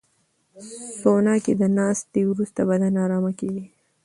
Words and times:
سونا 0.99 1.35
کې 1.43 1.53
د 1.61 1.63
ناستې 1.77 2.21
وروسته 2.27 2.61
بدن 2.69 2.93
ارامه 3.05 3.31
کېږي. 3.39 3.65